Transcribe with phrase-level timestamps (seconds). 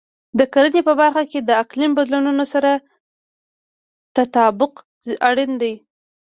[0.39, 2.71] د کرنې په برخه کې د اقلیم بدلونونو سره
[4.15, 4.73] تطابق
[5.29, 5.73] اړین دی.